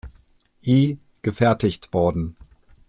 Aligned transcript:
I, 0.63 0.97
gefertigt 1.21 1.93
worden. 1.93 2.35